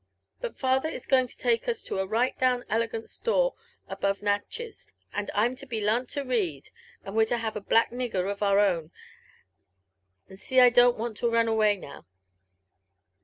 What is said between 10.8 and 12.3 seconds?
want to run away now."